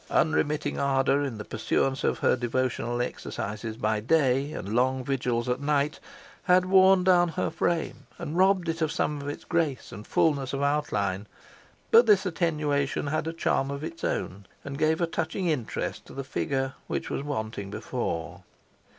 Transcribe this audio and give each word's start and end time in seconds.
Unremitting 0.09 0.79
ardour 0.79 1.21
in 1.21 1.37
the 1.37 1.45
pursuance 1.45 2.03
of 2.03 2.17
her 2.17 2.35
devotional 2.35 3.03
exercises 3.03 3.77
by 3.77 3.99
day, 3.99 4.51
and 4.51 4.73
long 4.73 5.03
vigils 5.03 5.47
at 5.47 5.61
night, 5.61 5.99
had 6.45 6.65
worn 6.65 7.03
down 7.03 7.27
her 7.29 7.51
frame, 7.51 8.07
and 8.17 8.35
robbed 8.35 8.67
it 8.67 8.81
of 8.81 8.91
some 8.91 9.21
of 9.21 9.29
its 9.29 9.43
grace 9.43 9.91
and 9.91 10.07
fulness 10.07 10.53
of 10.53 10.63
outline; 10.63 11.27
but 11.91 12.07
this 12.07 12.25
attenuation 12.25 13.05
had 13.05 13.27
a 13.27 13.31
charm 13.33 13.69
of 13.69 13.83
its 13.83 14.03
own, 14.03 14.47
and 14.65 14.79
gave 14.79 15.01
a 15.01 15.05
touching 15.05 15.45
interest 15.47 16.03
to 16.07 16.15
her 16.15 16.23
figure, 16.23 16.73
which 16.87 17.11
was 17.11 17.21
wanting 17.21 17.69
before. 17.69 18.41